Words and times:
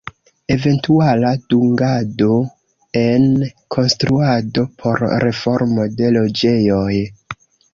Eventuala 0.53 1.33
dungado 1.53 2.31
en 3.03 3.27
konstruado 3.77 4.67
por 4.81 5.07
reformo 5.29 5.89
de 6.01 6.11
loĝejoj. 6.17 7.01